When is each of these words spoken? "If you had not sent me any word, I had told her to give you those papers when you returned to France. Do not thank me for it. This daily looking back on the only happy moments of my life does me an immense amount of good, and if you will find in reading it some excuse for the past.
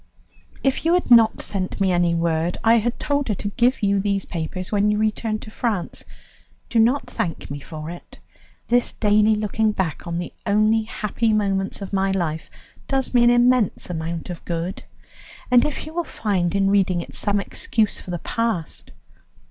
"If 0.63 0.83
you 0.83 0.95
had 0.95 1.11
not 1.11 1.41
sent 1.41 1.79
me 1.79 1.91
any 1.91 2.15
word, 2.15 2.57
I 2.63 2.79
had 2.79 2.99
told 2.99 3.27
her 3.27 3.35
to 3.35 3.49
give 3.49 3.83
you 3.83 3.99
those 3.99 4.25
papers 4.25 4.71
when 4.71 4.89
you 4.89 4.97
returned 4.97 5.43
to 5.43 5.51
France. 5.51 6.05
Do 6.71 6.79
not 6.79 7.05
thank 7.05 7.51
me 7.51 7.59
for 7.59 7.91
it. 7.91 8.17
This 8.67 8.93
daily 8.93 9.35
looking 9.35 9.73
back 9.73 10.07
on 10.07 10.17
the 10.17 10.33
only 10.43 10.81
happy 10.85 11.33
moments 11.33 11.83
of 11.83 11.93
my 11.93 12.09
life 12.09 12.49
does 12.87 13.13
me 13.13 13.23
an 13.23 13.29
immense 13.29 13.91
amount 13.91 14.31
of 14.31 14.43
good, 14.43 14.81
and 15.51 15.65
if 15.65 15.85
you 15.85 15.93
will 15.93 16.03
find 16.03 16.55
in 16.55 16.71
reading 16.71 17.01
it 17.01 17.13
some 17.13 17.39
excuse 17.39 17.99
for 18.01 18.09
the 18.09 18.17
past. 18.17 18.89